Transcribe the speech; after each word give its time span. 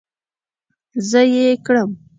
زه 1.09 1.21
ئې 1.33 1.47
کرم 1.65 1.89